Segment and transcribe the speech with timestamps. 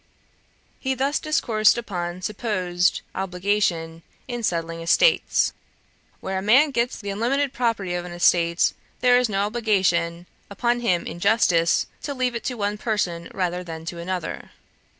[0.79, 5.53] He thus discoursed upon supposed obligation in settling estates:
[6.21, 10.79] 'Where a man gets the unlimited property of an estate, there is no obligation upon
[10.79, 14.49] him in justice to leave it to one person rather than to another.